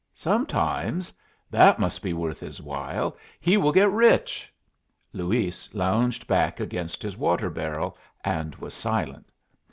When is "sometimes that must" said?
0.15-2.01